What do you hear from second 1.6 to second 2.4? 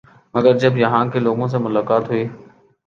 ملاقات ہوئی